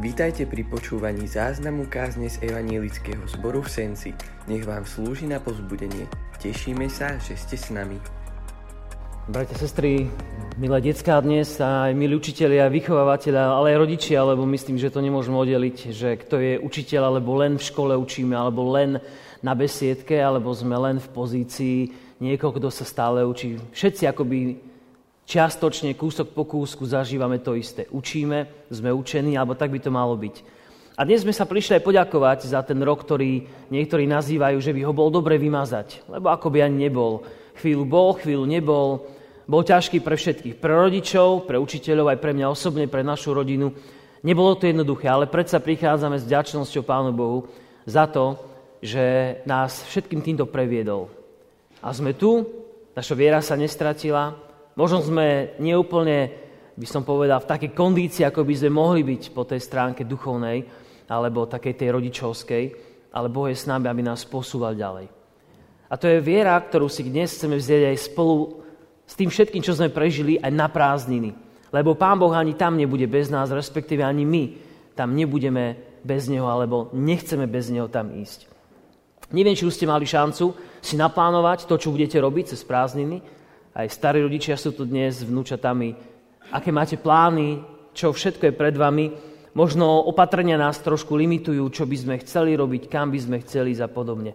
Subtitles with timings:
[0.00, 4.16] Vítajte pri počúvaní záznamu kázne z Evanielického zboru v Senci.
[4.48, 6.08] Nech vám slúži na pozbudenie.
[6.40, 8.00] Tešíme sa, že ste s nami.
[9.28, 10.08] Bratia, sestry,
[10.56, 15.36] milé detská dnes, aj milí učiteľia, vychovávateľia, ale aj rodičia, lebo myslím, že to nemôžeme
[15.36, 19.04] oddeliť, že kto je učiteľ, alebo len v škole učíme, alebo len
[19.44, 21.78] na besiedke, alebo sme len v pozícii
[22.24, 23.60] niekoho, kto sa stále učí.
[23.76, 24.69] Všetci akoby
[25.30, 27.86] čiastočne, kúsok po kúsku zažívame to isté.
[27.94, 30.58] Učíme, sme učení, alebo tak by to malo byť.
[30.98, 34.82] A dnes sme sa prišli aj poďakovať za ten rok, ktorý niektorí nazývajú, že by
[34.84, 36.10] ho bol dobre vymazať.
[36.10, 37.22] Lebo ako by ani nebol.
[37.62, 39.06] Chvíľu bol, chvíľu nebol.
[39.46, 40.58] Bol ťažký pre všetkých.
[40.58, 43.70] Pre rodičov, pre učiteľov, aj pre mňa osobne, pre našu rodinu.
[44.20, 47.48] Nebolo to jednoduché, ale predsa prichádzame s vďačnosťou Pánu Bohu
[47.88, 48.36] za to,
[48.84, 51.08] že nás všetkým týmto previedol.
[51.80, 52.44] A sme tu,
[52.92, 54.36] naša viera sa nestratila,
[54.80, 56.32] Možno sme neúplne,
[56.72, 60.64] by som povedal, v takej kondícii, ako by sme mohli byť po tej stránke duchovnej,
[61.04, 62.64] alebo takej tej rodičovskej,
[63.12, 65.12] ale Boh je s nami, aby nás posúval ďalej.
[65.84, 68.64] A to je viera, ktorú si dnes chceme vziať aj spolu
[69.04, 71.36] s tým všetkým, čo sme prežili, aj na prázdniny.
[71.68, 74.44] Lebo Pán Boh ani tam nebude bez nás, respektíve ani my
[74.96, 78.48] tam nebudeme bez Neho, alebo nechceme bez Neho tam ísť.
[79.28, 83.39] Neviem, či už ste mali šancu si naplánovať to, čo budete robiť cez prázdniny,
[83.70, 85.94] aj starí rodičia sú tu dnes s vnúčatami.
[86.50, 87.62] Aké máte plány,
[87.94, 89.14] čo všetko je pred vami.
[89.54, 93.86] Možno opatrenia nás trošku limitujú, čo by sme chceli robiť, kam by sme chceli ísť
[93.86, 94.34] a podobne.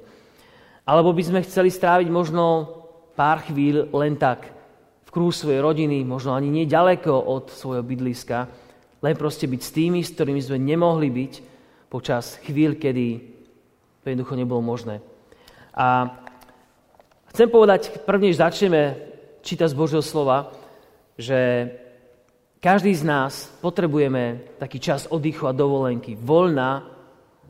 [0.88, 2.44] Alebo by sme chceli stráviť možno
[3.16, 4.52] pár chvíľ len tak
[5.04, 8.48] v kruhu svojej rodiny, možno ani nie ďaleko od svojho bydliska,
[9.04, 11.34] len proste byť s tými, s ktorými sme nemohli byť
[11.92, 13.08] počas chvíľ, kedy
[14.04, 15.00] to jednoducho nebolo možné.
[15.76, 16.12] A
[17.32, 19.15] chcem povedať, prvnež začneme
[19.46, 20.50] číta z Božieho slova,
[21.22, 21.70] že
[22.58, 26.82] každý z nás potrebujeme taký čas oddychu a dovolenky, voľna,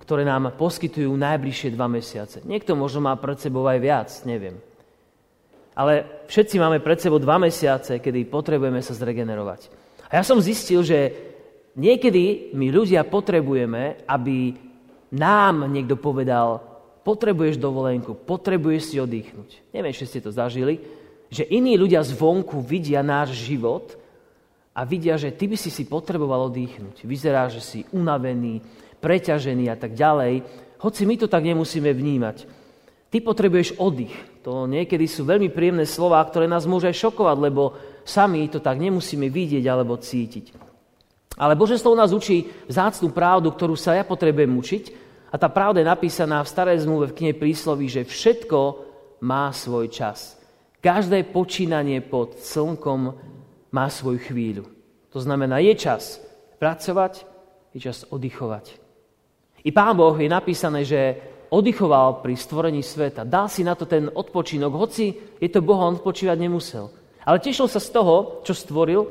[0.04, 2.44] ktoré nám poskytujú najbližšie dva mesiace.
[2.44, 4.60] Niekto možno má pred sebou aj viac, neviem.
[5.72, 9.72] Ale všetci máme pred sebou dva mesiace, kedy potrebujeme sa zregenerovať.
[10.12, 11.16] A ja som zistil, že
[11.80, 14.56] niekedy my ľudia potrebujeme, aby
[15.16, 16.60] nám niekto povedal,
[17.08, 19.72] potrebuješ dovolenku, potrebuješ si oddychnúť.
[19.72, 20.80] Neviem, či ste to zažili,
[21.30, 23.98] že iní ľudia zvonku vidia náš život
[24.76, 27.08] a vidia, že ty by si si potreboval oddychnúť.
[27.08, 28.60] Vyzerá, že si unavený,
[29.00, 30.44] preťažený a tak ďalej.
[30.82, 32.44] Hoci my to tak nemusíme vnímať.
[33.08, 34.12] Ty potrebuješ oddych.
[34.44, 38.78] To niekedy sú veľmi príjemné slova, ktoré nás môže aj šokovať, lebo sami to tak
[38.78, 40.52] nemusíme vidieť alebo cítiť.
[41.36, 44.84] Ale Bože slovo nás učí vzácnú pravdu, ktorú sa ja potrebujem učiť.
[45.32, 48.60] A tá pravda je napísaná v starej zmluve v knihe prísloví, že všetko
[49.24, 50.35] má svoj čas.
[50.86, 53.18] Každé počínanie pod slnkom
[53.74, 54.70] má svoju chvíľu.
[55.10, 56.22] To znamená, je čas
[56.62, 57.26] pracovať,
[57.74, 58.78] je čas oddychovať.
[59.66, 61.18] I Pán Boh je napísané, že
[61.50, 63.26] oddychoval pri stvorení sveta.
[63.26, 66.94] Dal si na to ten odpočinok, hoci je to Boh, on odpočívať nemusel.
[67.26, 69.10] Ale tešil sa z toho, čo stvoril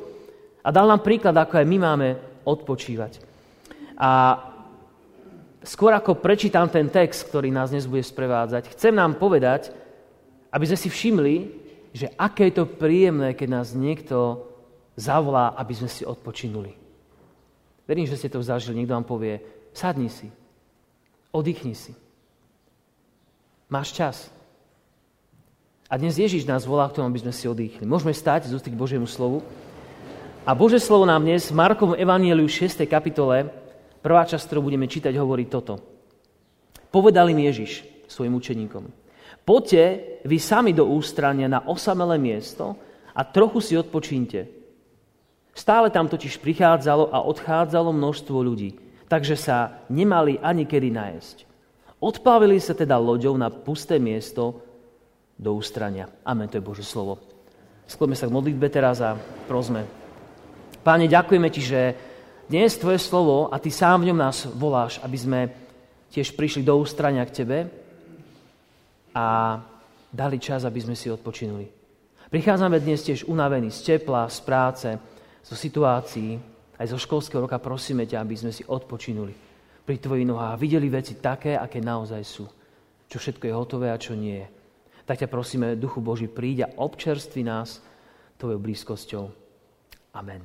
[0.63, 2.09] a dal nám príklad, ako aj my máme
[2.47, 3.19] odpočívať.
[3.99, 4.39] A
[5.67, 9.75] skôr ako prečítam ten text, ktorý nás dnes bude sprevádzať, chcem nám povedať,
[10.55, 11.64] aby sme si všimli,
[11.95, 14.43] že aké je to príjemné, keď nás niekto
[14.99, 16.75] zavolá, aby sme si odpočinuli.
[17.87, 18.83] Verím, že ste to zažili.
[18.83, 19.39] Niekto vám povie,
[19.71, 20.27] sadni si,
[21.31, 21.95] oddychni si.
[23.71, 24.17] Máš čas.
[25.87, 27.87] A dnes Ježiš nás volá k tomu, aby sme si oddychli.
[27.87, 29.47] Môžeme stať z ústy k Božiemu slovu.
[30.43, 32.83] A Bože slovo nám dnes v Markovom Evangeliu 6.
[32.91, 33.49] kapitole,
[34.03, 35.79] prvá časť, ktorú budeme čítať, hovorí toto.
[36.91, 39.04] Povedal im Ježiš svojim učeníkom.
[39.45, 42.81] Poďte vy sami do ústrania na osamelé miesto
[43.13, 44.49] a trochu si odpočínte.
[45.55, 48.75] Stále tam totiž prichádzalo a odchádzalo množstvo ľudí,
[49.07, 51.37] takže sa nemali ani kedy nájsť.
[52.01, 54.65] Odplavili sa teda loďou na pusté miesto
[55.37, 56.09] do ústrania.
[56.25, 57.21] Amen, to je Božie slovo.
[57.85, 59.85] Skloďme sa k modlitbe teraz a prosme.
[60.81, 61.81] Páne, ďakujeme Ti, že
[62.49, 65.41] dnes Tvoje slovo a Ty sám v ňom nás voláš, aby sme
[66.09, 67.84] tiež prišli do ústrania k Tebe,
[69.15, 69.59] a
[70.11, 71.71] dali čas, aby sme si odpočinuli.
[72.29, 74.89] Prichádzame dnes tiež unavení z tepla, z práce,
[75.47, 76.35] zo situácií,
[76.75, 79.35] aj zo školského roka prosíme ťa, aby sme si odpočinuli
[79.87, 82.45] pri tvojich nohách a videli veci také, aké naozaj sú.
[83.07, 84.49] Čo všetko je hotové a čo nie je.
[85.05, 87.85] Tak ťa prosíme, Duchu Boží, príď a občerstvi nás
[88.41, 89.25] tvojou blízkosťou.
[90.17, 90.43] Amen.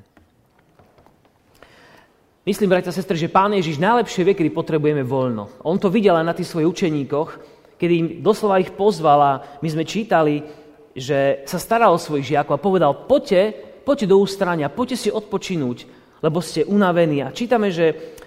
[2.44, 5.64] Myslím, bratia a sestry, že Pán Ježiš najlepšie vie, kedy potrebujeme voľno.
[5.64, 9.32] On to videl aj na tých svojich učeníkoch, kedy im doslova ich pozval a
[9.64, 10.44] my sme čítali,
[10.92, 13.56] že sa staral o svojich žiakov a povedal, poďte,
[13.88, 15.88] poďte do ústrania, poďte si odpočinúť,
[16.20, 17.24] lebo ste unavení.
[17.24, 18.20] A čítame, že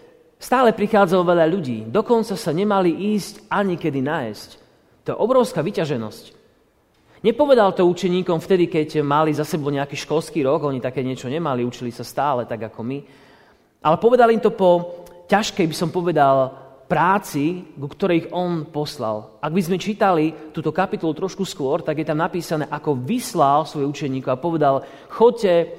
[0.43, 4.51] Stále prichádzalo veľa ľudí, dokonca sa nemali ísť ani kedy nájsť.
[5.07, 6.35] To je obrovská vyťaženosť.
[7.23, 11.63] Nepovedal to učeníkom vtedy, keď mali za sebou nejaký školský rok, oni také niečo nemali,
[11.63, 12.99] učili sa stále tak ako my.
[13.87, 16.62] Ale povedal im to po ťažkej, by som povedal,
[16.93, 19.41] práci, ku ktorej ich on poslal.
[19.41, 23.89] Ak by sme čítali túto kapitolu trošku skôr, tak je tam napísané, ako vyslal svoj
[23.89, 25.73] učeníkov a povedal, chodte,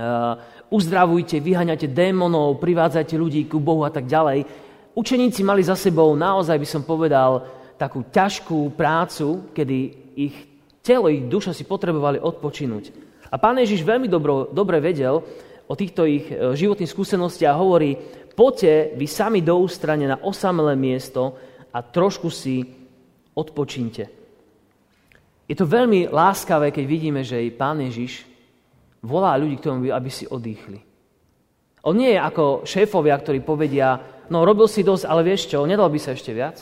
[0.00, 0.40] uh,
[0.72, 4.48] uzdravujte, vyhaňate démonov, privádzajte ľudí ku Bohu a tak ďalej.
[4.96, 7.44] Učeníci mali za sebou naozaj, by som povedal,
[7.76, 9.78] takú ťažkú prácu, kedy
[10.16, 10.36] ich
[10.80, 12.96] telo, ich duša si potrebovali odpočinúť.
[13.28, 15.20] A pán Ježiš veľmi dobro, dobre vedel
[15.70, 17.94] o týchto ich e, životných skúsenostiach a hovorí,
[18.34, 21.36] poďte vy sami do ústrane na osamelé miesto
[21.70, 22.62] a trošku si
[23.34, 24.08] odpočinte.
[25.50, 28.22] Je to veľmi láskavé, keď vidíme, že aj pán Ježiš
[29.02, 30.78] volá ľudí k tomu, aby si odýchli.
[31.82, 33.98] On nie je ako šéfovia, ktorí povedia,
[34.28, 36.60] no robil si dosť, ale vieš čo, nedal by sa ešte viac?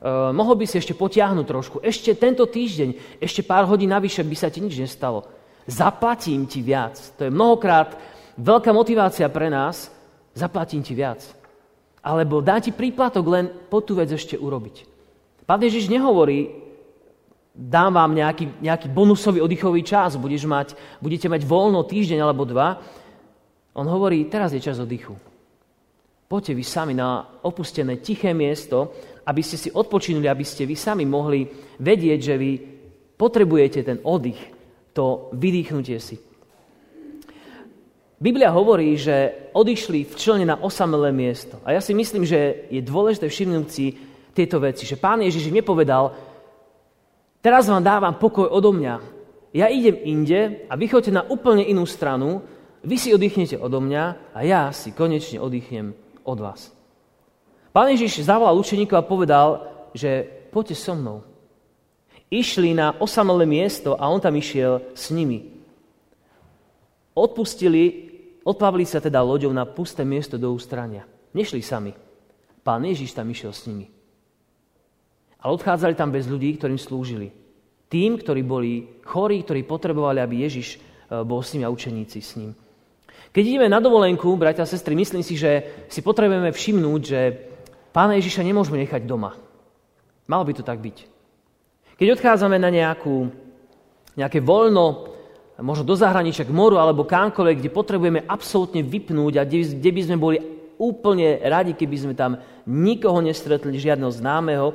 [0.00, 1.76] Uh, mohol by si ešte potiahnuť trošku.
[1.84, 5.28] Ešte tento týždeň, ešte pár hodín navyše by sa ti nič nestalo.
[5.68, 6.96] Zaplatím ti viac.
[7.20, 8.00] To je mnohokrát
[8.40, 9.92] veľká motivácia pre nás.
[10.40, 11.20] Zaplatím ti viac.
[12.00, 14.88] Alebo dá ti príplatok len po tú vec ešte urobiť.
[15.44, 16.48] Pán Ježiš nehovorí,
[17.52, 20.72] dám vám nejaký, nejaký bonusový oddychový čas, budeš mať,
[21.04, 22.80] budete mať voľno týždeň alebo dva.
[23.76, 25.12] On hovorí, teraz je čas oddychu.
[26.30, 28.94] Poďte vy sami na opustené tiché miesto,
[29.26, 31.44] aby ste si odpočinuli, aby ste vy sami mohli
[31.82, 32.50] vedieť, že vy
[33.18, 34.40] potrebujete ten oddych,
[34.96, 36.29] to vydýchnutie si.
[38.20, 41.56] Biblia hovorí, že odišli v člne na osamelé miesto.
[41.64, 43.96] A ja si myslím, že je dôležité všimnúť si
[44.36, 44.84] tieto veci.
[44.84, 46.12] Že pán Ježiš nepovedal,
[47.40, 49.00] Teraz vám dávam pokoj odo mňa.
[49.56, 52.44] Ja idem inde a vy na úplne inú stranu,
[52.84, 56.68] vy si oddychnete odo mňa a ja si konečne oddychnem od vás.
[57.72, 59.48] Pán Ježiš zavolal učeníkov a povedal,
[59.96, 61.24] že poďte so mnou.
[62.28, 65.50] Išli na osamelé miesto a on tam išiel s nimi.
[67.16, 68.09] Odpustili,
[68.44, 71.04] odplavili sa teda loďou na pusté miesto do ústrania.
[71.36, 71.92] Nešli sami.
[72.60, 73.88] Pán Ježiš tam išiel s nimi.
[75.40, 77.32] Ale odchádzali tam bez ľudí, ktorým slúžili.
[77.88, 80.78] Tým, ktorí boli chorí, ktorí potrebovali, aby Ježiš e,
[81.24, 82.52] bol s nimi a učeníci s ním.
[83.30, 87.20] Keď ideme na dovolenku, bratia a sestry, myslím si, že si potrebujeme všimnúť, že
[87.94, 89.38] pána Ježiša nemôžeme nechať doma.
[90.26, 90.96] Malo by to tak byť.
[91.98, 93.30] Keď odchádzame na nejakú,
[94.18, 95.09] nejaké voľno,
[95.60, 100.00] možno do zahraničia, k moru alebo kánkoľvek, kde potrebujeme absolútne vypnúť a kde, kde by
[100.04, 100.38] sme boli
[100.80, 104.72] úplne radi, keby sme tam nikoho nestretli, žiadneho známeho,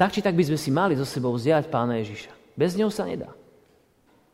[0.00, 2.32] tak či tak by sme si mali zo sebou vziať pána Ježiša.
[2.56, 3.28] Bez neho sa nedá.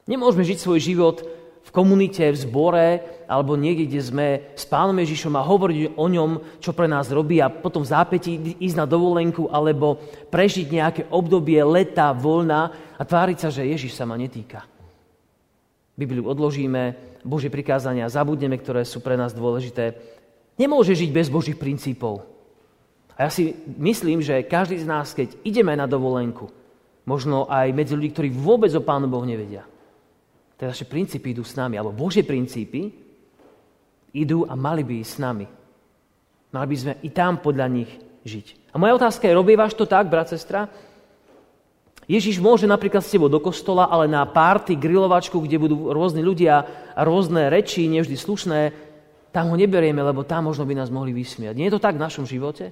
[0.07, 1.17] Nemôžeme žiť svoj život
[1.65, 2.89] v komunite, v zbore,
[3.25, 7.41] alebo niekde, kde sme s pánom Ježišom a hovoriť o ňom, čo pre nás robí
[7.41, 9.97] a potom v zápäti ísť na dovolenku alebo
[10.29, 14.74] prežiť nejaké obdobie leta, voľna a tváriť sa, že Ježiš sa ma netýka.
[15.95, 19.95] Bibliu odložíme, Božie prikázania zabudneme, ktoré sú pre nás dôležité.
[20.59, 22.27] Nemôže žiť bez Božích princípov.
[23.15, 26.51] A ja si myslím, že každý z nás, keď ideme na dovolenku,
[27.07, 29.63] možno aj medzi ľudí, ktorí vôbec o Pánu Bohu nevedia,
[30.59, 32.91] teda naše princípy idú s nami, alebo Božie princípy
[34.15, 35.47] idú a mali by ísť s nami.
[36.55, 37.91] Mali by sme i tam podľa nich
[38.23, 38.75] žiť.
[38.75, 40.71] A moja otázka je, robievaš to tak, brat, sestra?
[42.05, 46.65] Ježiš môže napríklad s tebou do kostola, ale na párty, grilovačku, kde budú rôzni ľudia
[46.93, 48.61] a rôzne reči, nevždy slušné,
[49.33, 51.57] tam ho neberieme, lebo tam možno by nás mohli vysmiať.
[51.57, 52.71] Nie je to tak v našom živote?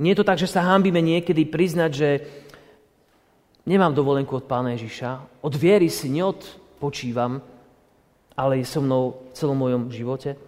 [0.00, 2.08] Nie je to tak, že sa hámbime niekedy priznať, že
[3.68, 7.42] nemám dovolenku od Pána Ježiša, od viery si neodpočívam,
[8.32, 10.38] ale je so mnou v celom mojom živote.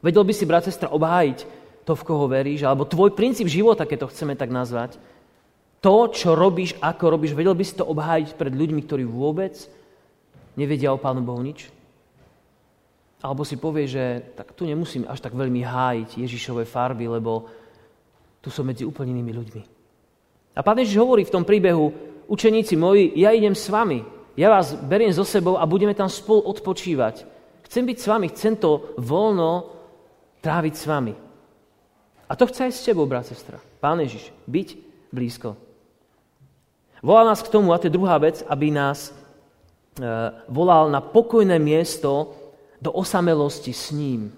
[0.00, 1.38] Vedel by si, brat, sestra, obhájiť
[1.84, 4.96] to, v koho veríš, alebo tvoj princíp života, keď to chceme tak nazvať,
[5.80, 9.56] to, čo robíš, ako robíš, vedel by si to obhájiť pred ľuďmi, ktorí vôbec
[10.54, 11.72] nevedia o Pánu Bohu nič?
[13.20, 17.48] Alebo si povie, že tak tu nemusím až tak veľmi hájiť Ježišové farby, lebo
[18.40, 19.62] tu som medzi úplne inými ľuďmi.
[20.56, 21.92] A pán Ježiš hovorí v tom príbehu,
[22.28, 24.04] učeníci moji, ja idem s vami,
[24.36, 27.24] ja vás beriem so sebou a budeme tam spolu odpočívať.
[27.68, 29.68] Chcem byť s vami, chcem to voľno
[30.40, 31.14] tráviť s vami.
[32.24, 33.60] A to chce aj s tebou, brat, sestra.
[33.80, 34.68] Pán Ježiš, byť
[35.12, 35.69] blízko.
[37.00, 39.12] Volá nás k tomu, a to je druhá vec, aby nás e,
[40.52, 42.36] volal na pokojné miesto
[42.76, 44.28] do osamelosti s ním.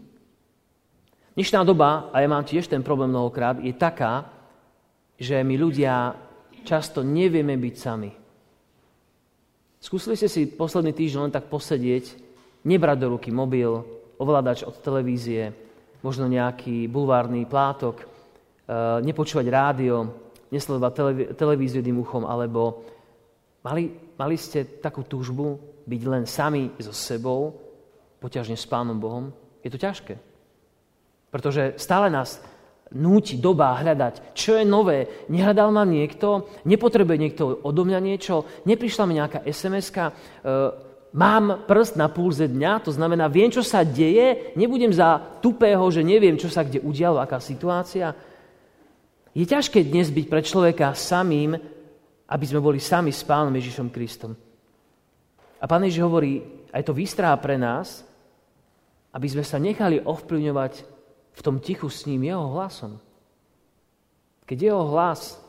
[1.35, 4.31] Dnešná doba, a ja mám tiež ten problém mnohokrát, je taká,
[5.19, 6.15] že my ľudia
[6.63, 8.11] často nevieme byť sami.
[9.83, 12.15] Skúsili ste si posledný týždeň len tak posedieť,
[12.63, 13.83] nebrať do ruky mobil,
[14.23, 15.51] ovládač od televízie,
[15.99, 18.07] možno nejaký bulvárny plátok, e,
[19.03, 20.22] nepočúvať rádio,
[20.53, 22.85] nesledovať televíziu jedným uchom, alebo
[23.65, 23.89] mali,
[24.21, 25.57] mali ste takú túžbu
[25.89, 27.57] byť len sami so sebou,
[28.23, 29.35] poťažne s Pánom Bohom?
[29.65, 30.15] Je to ťažké.
[31.33, 32.39] Pretože stále nás
[32.93, 35.09] núti doba hľadať, čo je nové.
[35.33, 40.15] Nehľadal ma niekto, nepotrebuje niekto odo mňa niečo, neprišla mi nejaká SMS-ka, e,
[41.17, 46.05] mám prst na púlze dňa, to znamená, viem, čo sa deje, nebudem za tupého, že
[46.05, 48.13] neviem, čo sa kde udialo, aká situácia.
[49.33, 51.57] Je ťažké dnes byť pre človeka samým,
[52.29, 54.37] aby sme boli sami s Pánom Ježišom Kristom.
[55.57, 58.05] A Pán Ježiš hovorí, aj to vystrá pre nás,
[59.13, 60.73] aby sme sa nechali ovplyvňovať
[61.33, 63.01] v tom tichu s ním jeho hlasom.
[64.45, 65.41] Keď jeho hlas,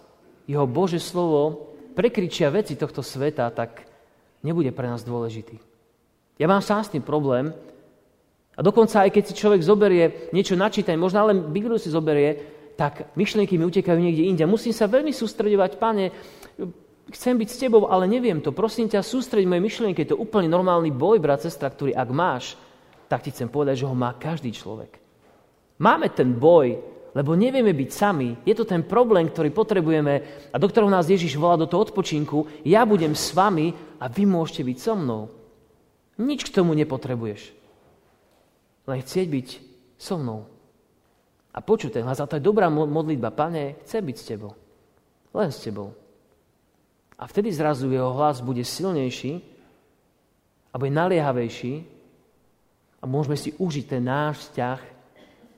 [0.47, 3.83] jeho Bože slovo prekričia veci tohto sveta, tak
[4.47, 5.59] nebude pre nás dôležitý.
[6.39, 7.51] Ja mám sám s tým problém
[8.55, 13.13] a dokonca aj keď si človek zoberie niečo načítať, možno len Bibliu si zoberie, tak
[13.13, 14.43] myšlienky mi utekajú niekde inde.
[14.49, 16.09] Musím sa veľmi sústredovať, pane,
[17.13, 18.55] chcem byť s tebou, ale neviem to.
[18.55, 20.05] Prosím ťa, sústreď moje myšlienky.
[20.05, 22.57] Je to úplne normálny boj, brat, sestra, ktorý ak máš,
[23.11, 24.97] tak ti chcem povedať, že ho má každý človek.
[25.77, 26.79] Máme ten boj,
[27.13, 28.33] lebo nevieme byť sami.
[28.41, 30.13] Je to ten problém, ktorý potrebujeme
[30.49, 32.65] a do ktorého nás Ježiš volá do toho odpočinku.
[32.65, 35.29] Ja budem s vami a vy môžete byť so mnou.
[36.17, 37.53] Nič k tomu nepotrebuješ.
[38.89, 39.47] Len chcieť byť
[39.97, 40.52] so mnou.
[41.53, 43.29] A počuť ten hlas, a to je dobrá modlitba.
[43.29, 44.51] Pane, chcem byť s tebou.
[45.37, 45.93] Len s tebou.
[47.13, 49.37] A vtedy zrazu jeho hlas bude silnejší
[50.73, 51.73] a bude naliehavejší
[52.99, 54.79] a môžeme si užiť ten náš vzťah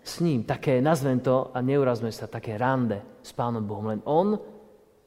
[0.03, 0.43] s ním.
[0.43, 3.89] Také, nazvem to, a neurazme sa, také rande s Pánom Bohom.
[3.89, 4.35] Len On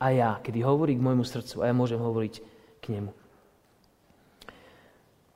[0.01, 2.35] a ja, kedy hovorí k môjmu srdcu a ja môžem hovoriť
[2.81, 3.11] k nemu.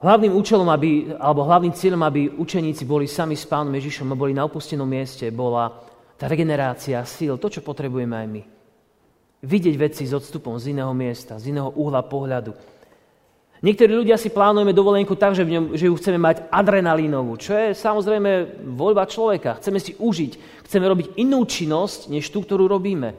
[0.03, 4.35] Hlavným účelom, aby, alebo hlavným cieľom, aby učeníci boli sami s Pánom Ježišom a boli
[4.35, 5.71] na opustenom mieste, bola
[6.19, 8.43] tá regenerácia síl, to, čo potrebujeme aj my.
[9.47, 12.51] Vidieť veci s odstupom z iného miesta, z iného uhla pohľadu.
[13.63, 17.55] Niektorí ľudia si plánujeme dovolenku tak, že, v ňom, že ju chceme mať adrenalínovú, čo
[17.55, 19.63] je samozrejme voľba človeka.
[19.63, 23.15] Chceme si užiť, chceme robiť inú činnosť, než tú, ktorú robíme.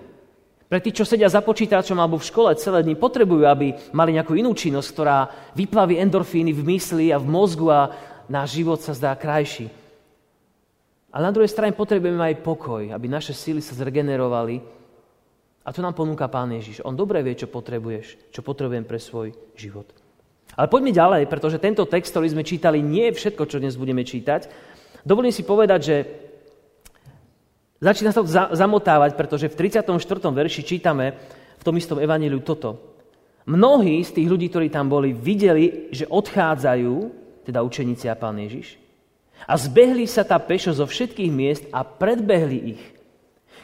[0.73, 4.33] Pre tých, čo sedia za počítačom alebo v škole celé dni, potrebujú, aby mali nejakú
[4.33, 7.93] inú činnosť, ktorá vyplaví endorfíny v mysli a v mozgu a
[8.25, 9.69] náš život sa zdá krajší.
[11.13, 14.65] Ale na druhej strane potrebujeme aj pokoj, aby naše síly sa zregenerovali.
[15.61, 16.81] A to nám ponúka Pán Ježiš.
[16.81, 19.85] On dobre vie, čo potrebuješ, čo potrebujem pre svoj život.
[20.57, 24.01] Ale poďme ďalej, pretože tento text, ktorý sme čítali, nie je všetko, čo dnes budeme
[24.01, 24.49] čítať.
[25.05, 25.95] Dovolím si povedať, že
[27.83, 29.99] Začína sa to zamotávať, pretože v 34.
[30.31, 31.19] verši čítame
[31.59, 32.79] v tom istom evaníliu toto.
[33.43, 36.95] Mnohí z tých ľudí, ktorí tam boli, videli, že odchádzajú,
[37.43, 38.79] teda učeníci a pán Ježiš,
[39.43, 42.83] a zbehli sa tá pešo zo všetkých miest a predbehli ich.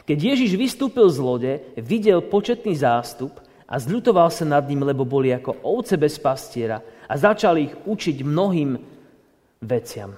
[0.04, 5.32] Keď Ježiš vystúpil z lode, videl početný zástup a zľutoval sa nad ním, lebo boli
[5.32, 8.76] ako ovce bez pastiera a začal ich učiť mnohým
[9.64, 10.12] veciam.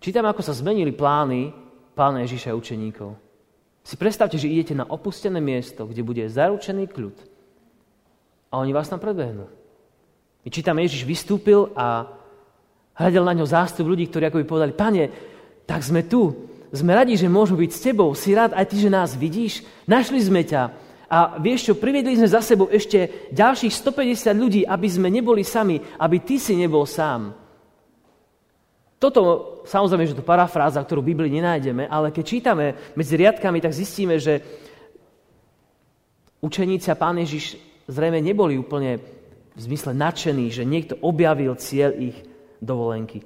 [0.00, 1.63] Čítam, ako sa zmenili plány
[1.94, 3.14] pána Ježiša a učeníkov.
[3.84, 7.16] Si predstavte, že idete na opustené miesto, kde bude zaručený kľud.
[8.50, 9.46] A oni vás tam predbehnú.
[10.44, 12.08] My čítame, Ježiš vystúpil a
[12.98, 15.04] hľadel na ňo zástup ľudí, ktorí ako by povedali, pane,
[15.64, 18.92] tak sme tu, sme radi, že môžu byť s tebou, si rád aj ty, že
[18.92, 20.62] nás vidíš, našli sme ťa.
[21.08, 25.78] A vieš čo, priviedli sme za sebou ešte ďalších 150 ľudí, aby sme neboli sami,
[26.00, 27.43] aby ty si nebol sám.
[29.04, 33.76] Toto, samozrejme, že to parafráza, ktorú v Biblii nenájdeme, ale keď čítame medzi riadkami, tak
[33.76, 34.40] zistíme, že
[36.40, 39.04] učeníci a Pán Ježiš zrejme neboli úplne
[39.52, 42.16] v zmysle nadšení, že niekto objavil cieľ ich
[42.64, 43.20] dovolenky.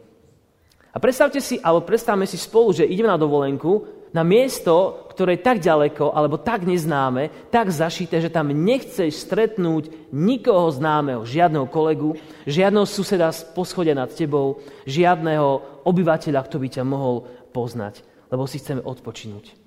[0.90, 5.42] A predstavte si, alebo predstavme si spolu, že ideme na dovolenku na miesto, ktoré je
[5.50, 12.14] tak ďaleko, alebo tak neznáme, tak zašité, že tam nechceš stretnúť nikoho známeho, žiadneho kolegu,
[12.46, 18.62] žiadneho suseda z poschodia nad tebou, žiadneho obyvateľa, kto by ťa mohol poznať, lebo si
[18.62, 19.58] chceme odpočinúť.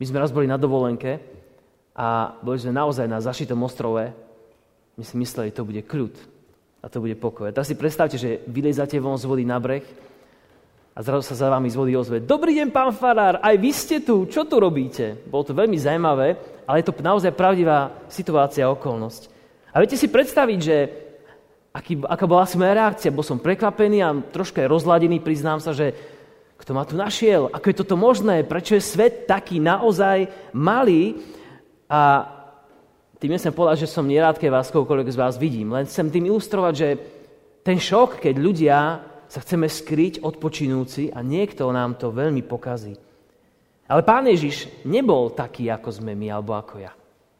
[0.00, 1.20] My sme raz boli na dovolenke
[1.92, 4.08] a boli sme naozaj na zašitom ostrove.
[4.96, 6.16] My si mysleli, že to bude kľud
[6.80, 7.44] a to bude pokoj.
[7.44, 9.84] A teraz si predstavte, že vylezate von z vody na breh
[10.90, 12.18] a zrazu sa za vami z vody ozve.
[12.18, 15.22] Dobrý deň, pán Farár, aj vy ste tu, čo tu robíte?
[15.30, 16.34] Bolo to veľmi zaujímavé,
[16.66, 19.30] ale je to naozaj pravdivá situácia a okolnosť.
[19.70, 20.76] A viete si predstaviť, že
[21.70, 23.14] aký, aká bola asi moja reakcia?
[23.14, 25.94] Bol som prekvapený a troška rozladený, priznám sa, že
[26.58, 27.48] kto ma tu našiel?
[27.54, 28.42] Ako je toto možné?
[28.44, 31.16] Prečo je svet taký naozaj malý?
[31.88, 32.28] A
[33.16, 35.72] tým nechcem povedať, že som nerád, keď vás koľkoľvek z vás vidím.
[35.72, 36.88] Len chcem tým ilustrovať, že
[37.64, 38.78] ten šok, keď ľudia
[39.30, 42.98] sa chceme skryť odpočinúci a niekto nám to veľmi pokazí.
[43.86, 46.90] Ale pán Ježiš nebol taký, ako sme my, alebo ako ja.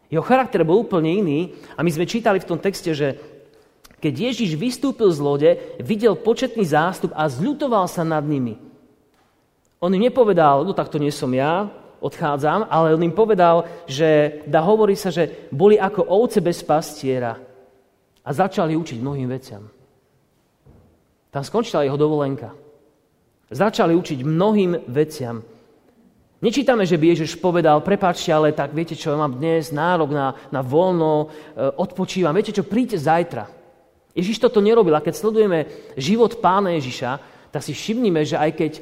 [0.07, 1.41] Jeho charakter bol úplne iný
[1.75, 3.19] a my sme čítali v tom texte, že
[3.99, 5.51] keď Ježiš vystúpil z lode,
[5.83, 8.59] videl početný zástup a zľutoval sa nad nimi.
[9.83, 11.71] On im nepovedal, no tak to nie som ja,
[12.01, 17.37] odchádzam, ale on im povedal, že dá hovorí sa, že boli ako ovce bez pastiera
[18.25, 19.80] a začali učiť mnohým veciam.
[21.31, 22.51] Tam skončila jeho dovolenka.
[23.51, 25.43] Začali učiť mnohým veciam.
[26.41, 30.65] Nečítame, že by Ježiš povedal, prepáčte, ale tak viete čo, mám dnes nárok na, na
[30.65, 33.45] voľno, e, odpočívam, viete čo, príďte zajtra.
[34.17, 35.69] Ježiš toto nerobil a keď sledujeme
[36.01, 37.11] život pána Ježiša,
[37.53, 38.73] tak si všimnime, že aj keď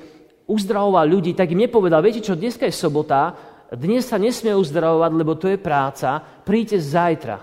[0.46, 3.34] uzdravoval ľudí, tak im nepovedal, viete čo, dneska je sobota,
[3.74, 7.36] dnes sa nesmie uzdravovať, lebo to je práca, príďte zajtra.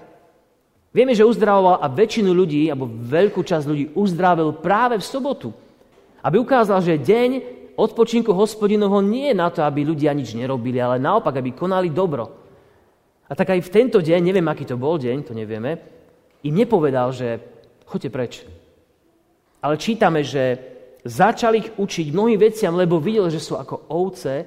[0.96, 5.52] Vieme, že uzdravoval a väčšinu ľudí, alebo veľkú časť ľudí uzdravil práve v sobotu.
[6.24, 7.30] Aby ukázal, že deň
[7.76, 12.32] odpočinku hospodinovho nie je na to, aby ľudia nič nerobili, ale naopak, aby konali dobro.
[13.28, 15.76] A tak aj v tento deň, neviem, aký to bol deň, to nevieme,
[16.48, 17.44] im nepovedal, že
[17.84, 18.34] choďte preč.
[19.60, 20.76] Ale čítame, že
[21.06, 24.42] Začal ich učiť mnohým veciam, lebo videl, že sú ako ovce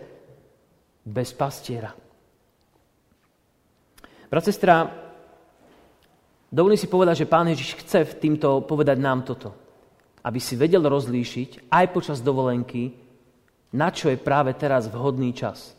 [1.06, 1.94] bez pastiera.
[4.26, 4.90] Brat, sestra,
[6.52, 9.54] dovolím si povedať, že Pán Ježiš chce v týmto povedať nám toto.
[10.24, 12.92] Aby si vedel rozlíšiť aj počas dovolenky,
[13.72, 15.76] na čo je práve teraz vhodný čas.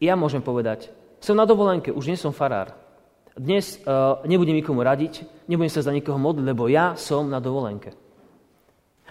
[0.00, 2.72] Ja môžem povedať, som na dovolenke, už nie som farár.
[3.38, 7.94] Dnes uh, nebudem nikomu radiť, nebudem sa za nikoho modliť, lebo ja som na dovolenke.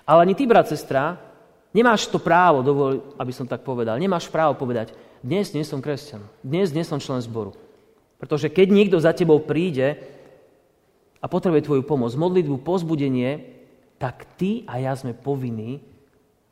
[0.07, 1.19] Ale ani ty, brat, sestra,
[1.75, 6.23] nemáš to právo, dovol, aby som tak povedal, nemáš právo povedať, dnes nie som kresťan,
[6.39, 7.55] dnes nie som člen zboru.
[8.17, 9.97] Pretože keď niekto za tebou príde
[11.21, 13.57] a potrebuje tvoju pomoc, modlitbu, pozbudenie,
[13.97, 15.81] tak ty a ja sme povinní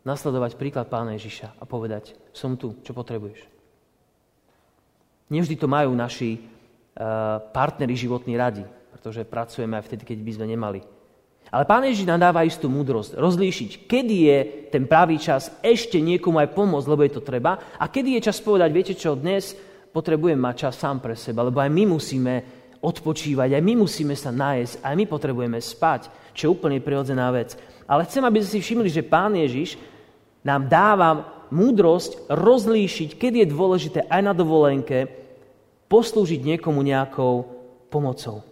[0.06, 3.50] nasledovať príklad pána Ježiša a povedať, som tu, čo potrebuješ.
[5.34, 8.62] Nevždy to majú naši uh, partneri životní radi,
[8.94, 10.82] pretože pracujeme aj vtedy, keď by sme nemali.
[11.50, 14.38] Ale Pán Ježiš nám dáva istú múdrosť, rozlíšiť, kedy je
[14.74, 18.42] ten pravý čas ešte niekomu aj pomôcť, lebo je to treba, a kedy je čas
[18.42, 19.54] povedať, viete čo, dnes
[19.96, 22.34] potrebujem mať čas sám pre seba, lebo aj my musíme
[22.84, 27.56] odpočívať, aj my musíme sa nájsť, aj my potrebujeme spať, čo je úplne prirodzená vec.
[27.88, 29.80] Ale chcem, aby ste si všimli, že Pán Ježiš
[30.44, 31.10] nám dáva
[31.48, 35.08] múdrosť rozlíšiť, kedy je dôležité aj na dovolenke
[35.88, 37.48] poslúžiť niekomu nejakou
[37.88, 38.44] pomocou.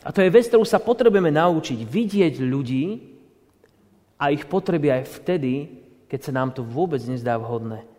[0.00, 1.84] A to je vec, ktorú sa potrebujeme naučiť.
[1.84, 3.12] Vidieť ľudí
[4.16, 5.68] a ich potreby aj vtedy,
[6.08, 7.89] keď sa nám to vôbec nezdá vhodné.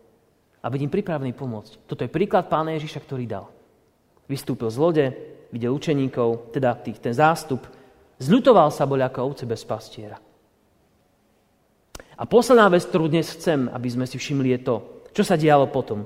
[0.62, 1.90] A byť im pripravený pomôcť.
[1.90, 3.50] Toto je príklad pána Ježiša, ktorý dal.
[4.30, 5.06] Vystúpil z lode,
[5.50, 7.66] videl učeníkov, teda tých, ten zástup,
[8.22, 10.22] zľutoval sa boli ako ovce bez pastiera.
[12.22, 14.76] A posledná vec, ktorú dnes chcem, aby sme si všimli, je to,
[15.10, 16.06] čo sa dialo potom.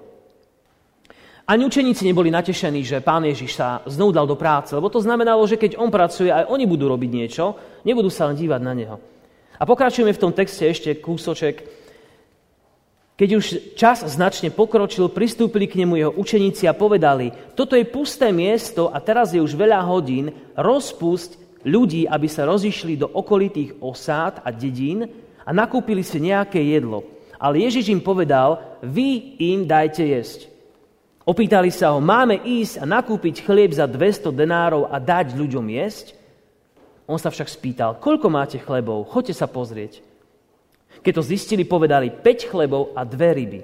[1.46, 5.46] Ani učeníci neboli natešení, že pán Ježiš sa znovu dal do práce, lebo to znamenalo,
[5.46, 7.54] že keď on pracuje, aj oni budú robiť niečo,
[7.86, 8.98] nebudú sa len dívať na neho.
[9.60, 11.85] A pokračujeme v tom texte ešte kúsoček.
[13.16, 13.46] Keď už
[13.80, 19.00] čas značne pokročil, pristúpili k nemu jeho učeníci a povedali, toto je pusté miesto a
[19.00, 25.08] teraz je už veľa hodín, rozpusť ľudí, aby sa rozišli do okolitých osád a dedín
[25.48, 27.08] a nakúpili si nejaké jedlo.
[27.40, 30.52] Ale Ježiš im povedal, vy im dajte jesť.
[31.24, 36.20] Opýtali sa ho, máme ísť a nakúpiť chlieb za 200 denárov a dať ľuďom jesť?
[37.08, 40.04] On sa však spýtal, koľko máte chlebov, choďte sa pozrieť.
[41.06, 43.62] Keď to zistili, povedali 5 chlebov a dve ryby.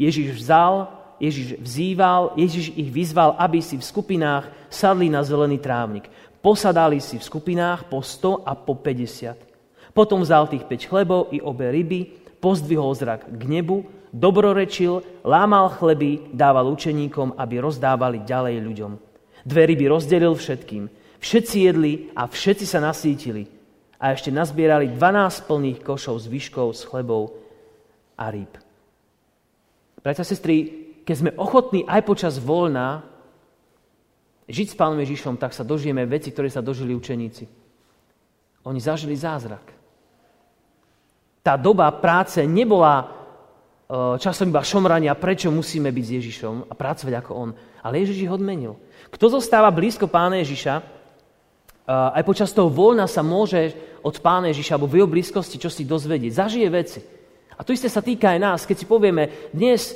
[0.00, 0.88] Ježiš vzal,
[1.20, 6.08] Ježiš vzýval, Ježiš ich vyzval, aby si v skupinách sadli na zelený trávnik.
[6.40, 9.92] Posadali si v skupinách po 100 a po 50.
[9.92, 16.32] Potom vzal tých 5 chlebov i obe ryby, pozdvihol zrak k nebu, dobrorečil, lámal chleby,
[16.32, 18.92] dával učeníkom, aby rozdávali ďalej ľuďom.
[19.44, 20.88] Dve ryby rozdelil všetkým.
[21.20, 23.53] Všetci jedli a všetci sa nasítili.
[24.04, 27.40] A ešte nazbierali 12 plných košov s výškou, s chlebou
[28.20, 28.52] a rýb.
[30.04, 33.00] Bratia a sestry, keď sme ochotní aj počas voľna
[34.44, 37.48] žiť s Pánom Ježišom, tak sa dožijeme veci, ktoré sa dožili učeníci.
[38.68, 39.64] Oni zažili zázrak.
[41.40, 43.24] Tá doba práce nebola
[43.84, 47.50] Eh, časom iba šomrania, prečo musíme byť s Ježišom a pracovať ako On.
[47.84, 48.80] Ale Ježiš ich odmenil.
[49.12, 50.80] Kto zostáva blízko Pána Ježiša,
[51.88, 55.84] aj počas toho voľna sa môže od Pána Ježiša alebo v jeho blízkosti čo si
[55.84, 56.32] dozvedieť.
[56.32, 57.00] Zažije veci.
[57.54, 58.60] A to isté sa týka aj nás.
[58.66, 59.94] Keď si povieme, dnes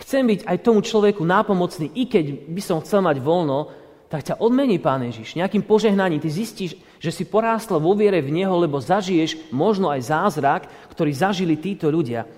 [0.00, 3.70] chcem byť aj tomu človeku nápomocný, i keď by som chcel mať voľno,
[4.10, 5.40] tak ťa odmení Pán Ježiš.
[5.40, 10.12] Nejakým požehnaním ty zistíš, že si porástla vo viere v Neho, lebo zažiješ možno aj
[10.12, 12.28] zázrak, ktorý zažili títo ľudia.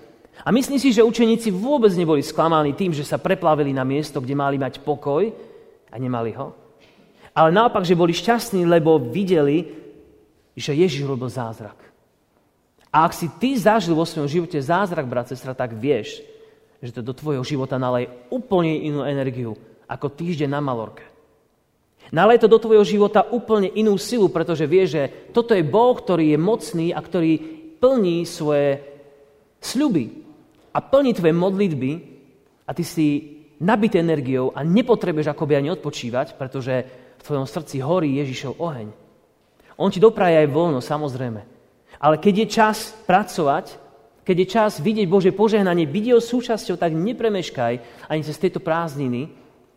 [0.43, 4.35] A myslím si, že učeníci vôbec neboli sklamaní tým, že sa preplavili na miesto, kde
[4.35, 5.31] mali mať pokoj
[5.91, 6.64] a nemali ho.
[7.35, 9.67] Ale naopak, že boli šťastní, lebo videli,
[10.55, 11.75] že Ježiš robil zázrak.
[12.95, 16.23] A ak si ty zažil vo svojom živote zázrak, brat, sestra, tak vieš,
[16.79, 21.03] že to do tvojho života nalej úplne inú energiu ako týždeň na Malorke.
[22.15, 25.03] Nalej to do tvojho života úplne inú silu, pretože vieš, že
[25.35, 27.31] toto je Boh, ktorý je mocný a ktorý
[27.83, 28.79] plní svoje
[29.59, 30.23] sľuby
[30.71, 31.91] a plní tvoje modlitby
[32.63, 33.07] a ty si
[33.59, 38.93] nabitý energiou a nepotrebuješ akoby ani odpočívať, pretože tvojom srdci horí Ježišov oheň.
[39.75, 41.41] On ti dopraje aj voľno, samozrejme.
[41.99, 42.77] Ale keď je čas
[43.09, 43.81] pracovať,
[44.25, 47.73] keď je čas vidieť Bože požehnanie, byť súčasťou, tak nepremeškaj
[48.09, 49.29] ani cez tieto prázdniny,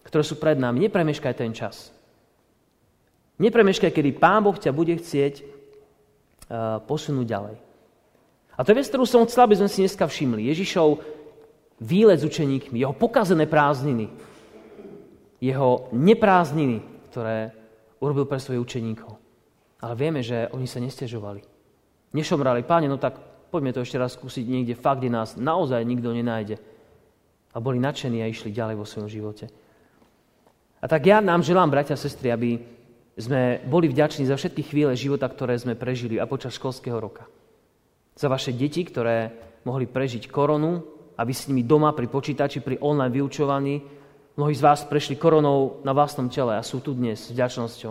[0.06, 0.88] ktoré sú pred nami.
[0.88, 1.92] Nepremeškaj ten čas.
[3.38, 7.56] Nepremeškaj, kedy Pán Boh ťa bude chcieť uh, posunúť ďalej.
[8.58, 10.50] A to je vec, ktorú som chcel, aby sme si dneska všimli.
[10.50, 10.98] Ježišov
[11.78, 14.10] výlet s učeníkmi, jeho pokazené prázdniny,
[15.38, 17.50] jeho neprázdniny, ktoré
[17.98, 19.18] urobil pre svojich učeníkov.
[19.82, 21.42] Ale vieme, že oni sa nestežovali.
[22.14, 23.18] Nešomrali, páne, no tak
[23.50, 26.62] poďme to ešte raz skúsiť niekde fakt, kde nás naozaj nikto nenájde.
[27.50, 29.50] A boli nadšení a išli ďalej vo svojom živote.
[30.78, 32.62] A tak ja nám želám, bratia a sestry, aby
[33.18, 37.26] sme boli vďační za všetky chvíle života, ktoré sme prežili a počas školského roka.
[38.14, 39.34] Za vaše deti, ktoré
[39.66, 40.86] mohli prežiť koronu,
[41.18, 43.97] aby s nimi doma pri počítači, pri online vyučovaní.
[44.38, 47.90] Mnohí z vás prešli koronou na vlastnom tele a sú tu dnes s vďačnosťou.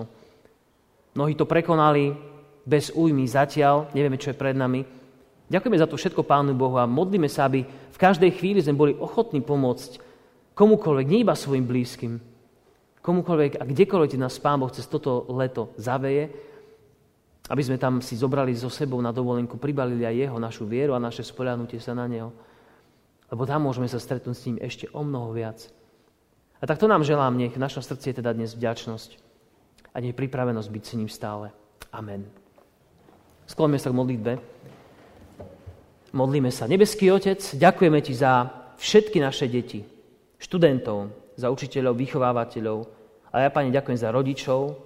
[1.19, 2.15] Mnohí to prekonali,
[2.63, 4.87] bez újmy zatiaľ, nevieme, čo je pred nami.
[5.51, 8.95] Ďakujeme za to všetko Pánu Bohu a modlíme sa, aby v každej chvíli sme boli
[8.95, 9.99] ochotní pomôcť
[10.55, 12.15] komukoľvek, nie iba svojim blízkym,
[13.03, 16.31] komukoľvek a kdekoľvek nás Pán Boh cez toto leto zaveje,
[17.51, 21.03] aby sme tam si zobrali so sebou na dovolenku, pribalili aj jeho, našu vieru a
[21.03, 22.31] naše spoľahnutie sa na neho.
[23.27, 25.75] Lebo tam môžeme sa stretnúť s ním ešte o mnoho viac.
[26.57, 29.09] A tak to nám želám, nech v našom srdci je teda dnes vďačnosť
[29.93, 31.53] a nech pripravenosť byť s ním stále.
[31.93, 32.25] Amen.
[33.45, 34.33] Skloňme sa k modlitbe.
[36.17, 36.65] Modlíme sa.
[36.65, 38.31] Nebeský Otec, ďakujeme Ti za
[38.81, 39.85] všetky naše deti,
[40.41, 42.77] študentov, za učiteľov, vychovávateľov.
[43.29, 44.81] A ja, Pane, ďakujem za rodičov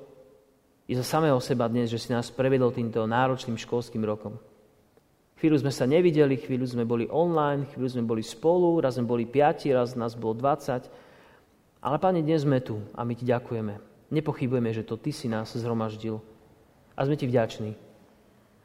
[0.91, 4.35] i za samého seba dnes, že si nás prevedol týmto náročným školským rokom.
[5.39, 9.25] Chvíľu sme sa nevideli, chvíľu sme boli online, chvíľu sme boli spolu, raz sme boli
[9.25, 11.10] piati, raz nás bolo 20.
[11.81, 13.81] Ale, Pane, dnes sme tu a my Ti ďakujeme.
[14.13, 16.21] Nepochybujeme, že to Ty si nás zhromaždil.
[16.93, 17.73] A sme Ti vďační.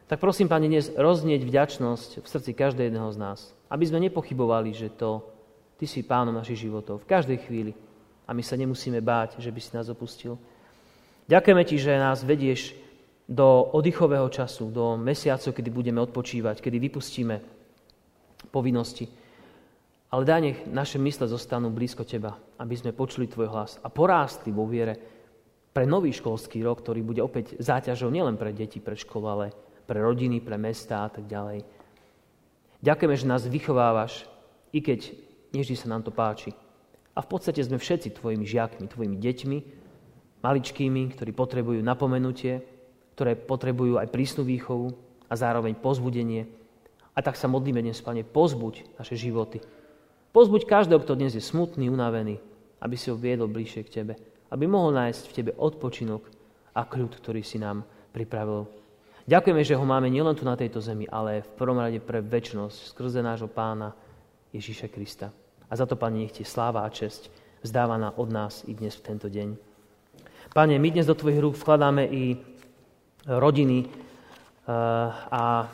[0.05, 3.39] Tak prosím, Pane, dnes roznieť vďačnosť v srdci každého jedného z nás.
[3.73, 5.25] Aby sme nepochybovali, že to
[5.81, 7.73] Ty si pánom našich životov v každej chvíli.
[8.29, 10.37] A my sa nemusíme báť, že by si nás opustil.
[11.25, 12.77] Ďakujeme Ti, že nás vedieš
[13.25, 17.41] do oddychového času, do mesiacov, kedy budeme odpočívať, kedy vypustíme
[18.53, 19.09] povinnosti.
[20.07, 24.55] Ale daj nech naše mysle zostanú blízko Teba, aby sme počuli Tvoj hlas a porástli
[24.55, 24.95] vo viere
[25.75, 29.47] pre nový školský rok, ktorý bude opäť záťažou nielen pre deti, pre školu, ale
[29.85, 31.69] pre rodiny, pre mesta a tak ďalej.
[32.81, 34.25] Ďakujeme, že nás vychovávaš,
[34.73, 35.13] i keď
[35.53, 36.55] nevždy sa nám to páči.
[37.17, 39.59] A v podstate sme všetci tvojimi žiakmi, tvojimi deťmi,
[40.45, 42.61] maličkými, ktorí potrebujú napomenutie,
[43.17, 44.93] ktoré potrebujú aj prísnu výchovu
[45.27, 46.45] a zároveň pozbudenie.
[47.17, 49.65] A tak sa modlíme dnes, Pane, pozbuď naše životy.
[50.37, 52.37] Pozbuď každého, kto dnes je smutný, unavený,
[52.85, 54.21] aby si ho viedol bližšie k Tebe.
[54.53, 56.29] Aby mohol nájsť v Tebe odpočinok
[56.77, 57.81] a kľud, ktorý si nám
[58.13, 58.69] pripravil
[59.25, 62.95] Ďakujeme, že ho máme nielen tu na tejto zemi, ale v prvom rade pre väčšnosť
[62.95, 63.91] skrze nášho pána
[64.53, 65.35] Ježíša Krista.
[65.67, 67.33] A za to, Pane, nech Ti sláva a česť
[67.65, 69.57] vzdávaná od nás i dnes v tento deň.
[70.53, 72.39] Pane, my dnes do Tvojich rúk vkladáme i
[73.25, 73.91] rodiny eh,
[75.33, 75.65] a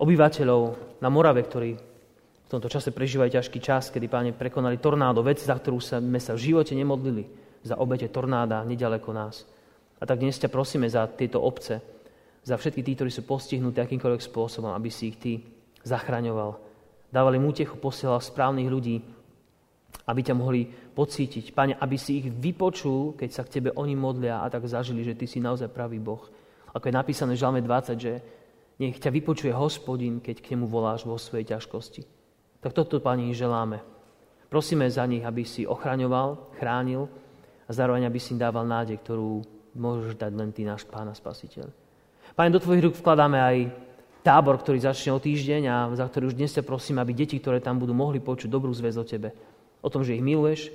[0.00, 0.62] obyvateľov
[0.98, 1.91] na Morave, ktorí
[2.52, 6.36] v tomto čase prežívajú ťažký čas, kedy, Pane, prekonali tornádo, vec, za ktorú sme sa
[6.36, 7.24] v živote nemodlili,
[7.64, 9.48] za obete tornáda nedaleko nás.
[9.96, 11.80] A tak dnes ťa prosíme za tieto obce,
[12.44, 15.40] za všetky tí, ktorí sú postihnutí akýmkoľvek spôsobom, aby si ich Ty
[15.80, 16.60] zachraňoval.
[17.08, 19.00] Dávali mu útechu, posielal správnych ľudí,
[20.04, 21.56] aby ťa mohli pocítiť.
[21.56, 25.16] Pane, aby si ich vypočul, keď sa k Tebe oni modlia a tak zažili, že
[25.16, 26.20] Ty si naozaj pravý Boh.
[26.76, 28.20] Ako je napísané v Žalme 20, že
[28.76, 32.20] nech ťa vypočuje hospodin, keď k nemu voláš vo svojej ťažkosti.
[32.62, 33.82] Tak toto, Pani, želáme.
[34.46, 37.10] Prosíme za nich, aby si ochraňoval, chránil
[37.66, 39.42] a zároveň, aby si im dával nádej, ktorú
[39.74, 41.66] môžeš dať len Ty, náš Pán a Spasiteľ.
[42.38, 43.56] Pane, do Tvojich rúk vkladáme aj
[44.22, 47.58] tábor, ktorý začne o týždeň a za ktorý už dnes ťa prosím, aby deti, ktoré
[47.58, 49.34] tam budú, mohli počuť dobrú zväz o Tebe.
[49.82, 50.70] O tom, že ich miluješ,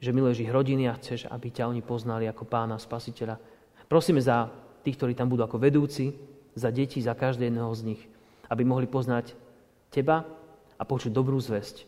[0.00, 3.36] že miluješ ich rodiny a chceš, aby ťa oni poznali ako pána, spasiteľa.
[3.92, 4.48] Prosíme za
[4.80, 6.16] tých, ktorí tam budú ako vedúci,
[6.56, 8.02] za deti, za každého z nich,
[8.48, 9.36] aby mohli poznať
[9.92, 10.39] teba
[10.80, 11.84] a počuť dobrú zväzť.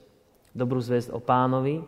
[0.52, 1.80] Dobrú zväzť o pánovi,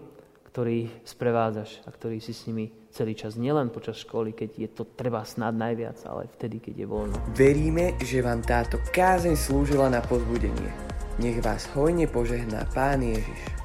[0.48, 4.88] ktorý sprevádzaš a ktorý si s nimi celý čas, nielen počas školy, keď je to
[4.88, 7.16] treba snad najviac, ale vtedy, keď je voľno.
[7.34, 10.70] Veríme, že vám táto kázeň slúžila na pozbudenie.
[11.18, 13.63] Nech vás hojne požehná Pán Ježiš.